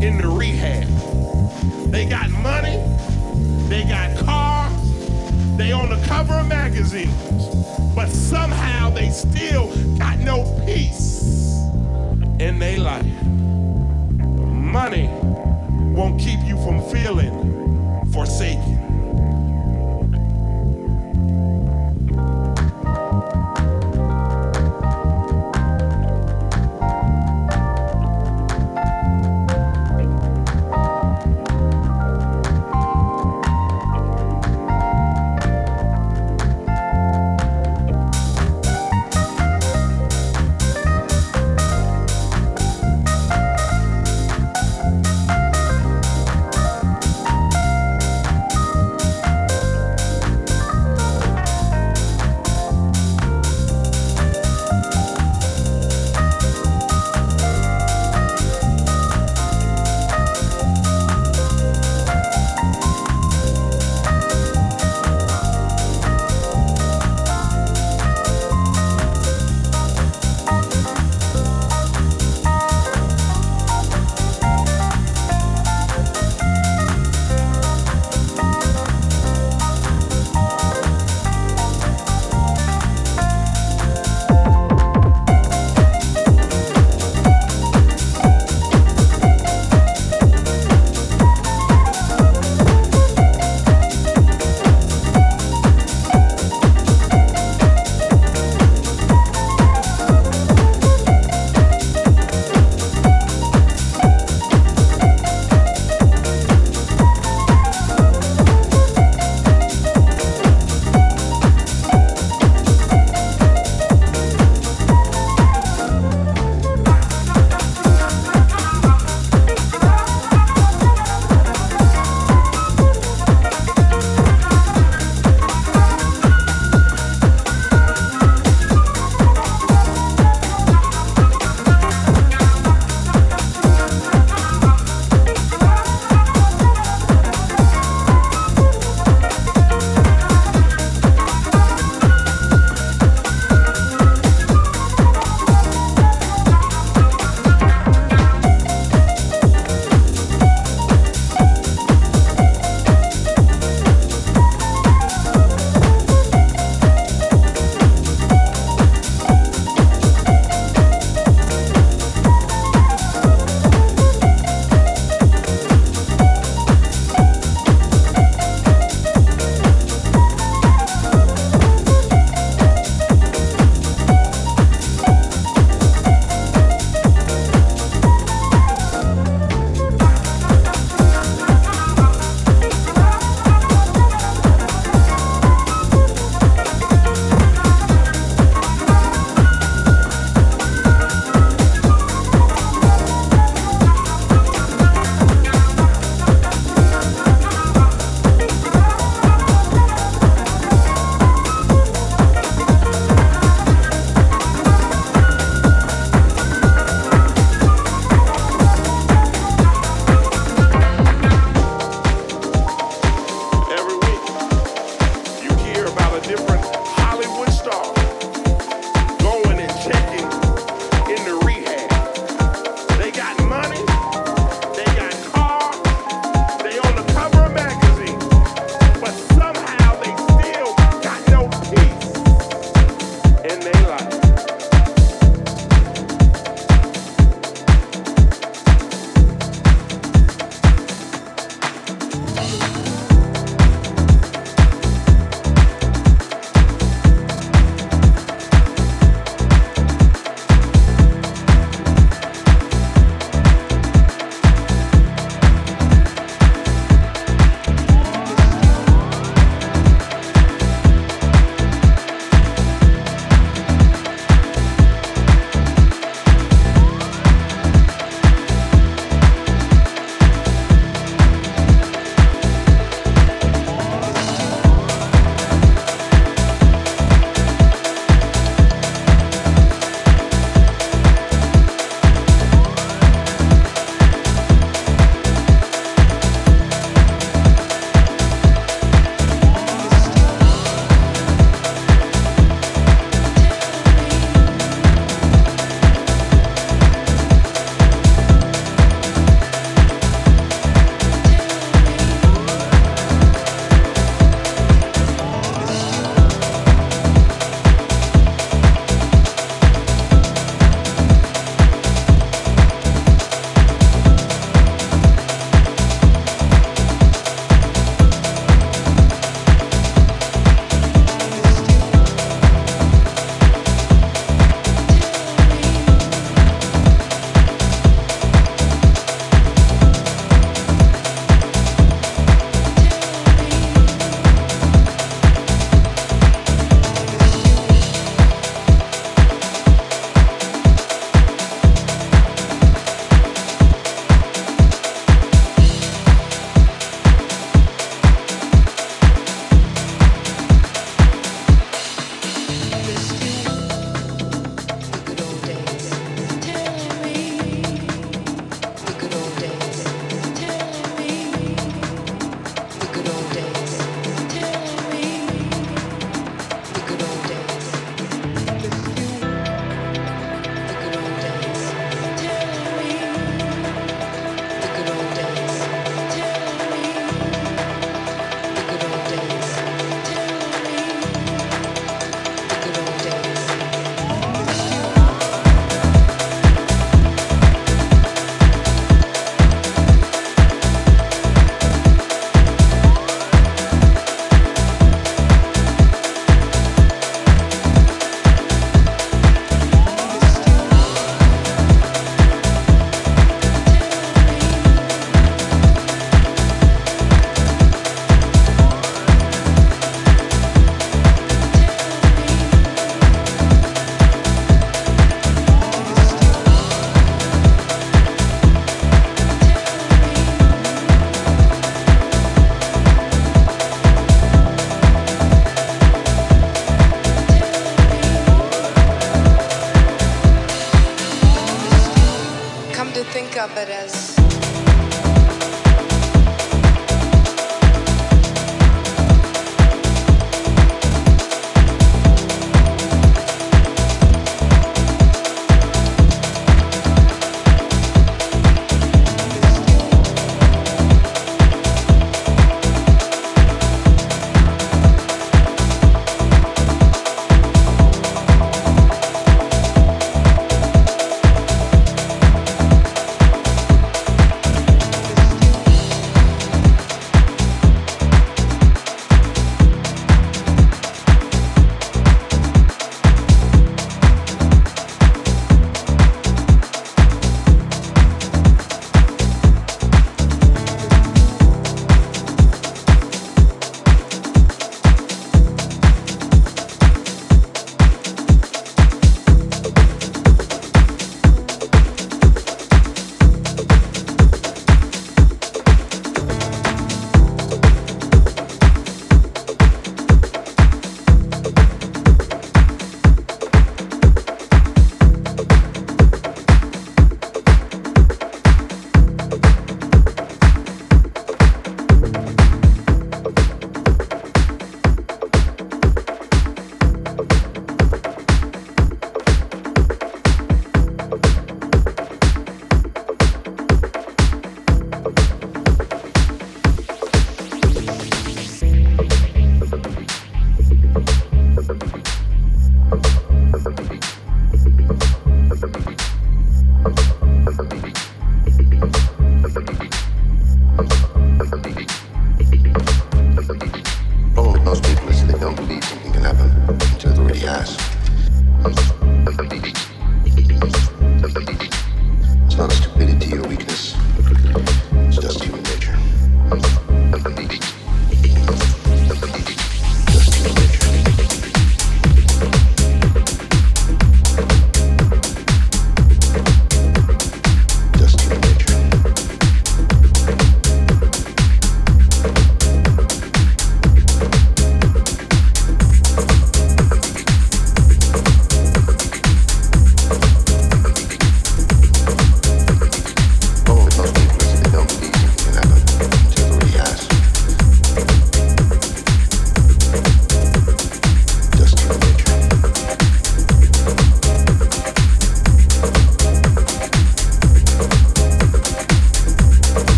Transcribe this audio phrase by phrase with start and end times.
[0.00, 0.88] In the rehab.
[1.90, 2.76] They got money,
[3.68, 4.72] they got cars,
[5.58, 7.12] they on the cover of magazines,
[7.94, 9.66] but somehow they still
[9.98, 11.20] got no peace
[12.38, 13.22] in their life.
[14.46, 15.08] Money
[15.92, 18.79] won't keep you from feeling forsaken.